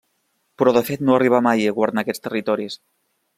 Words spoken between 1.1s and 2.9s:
arribà mai a governar aquests territoris.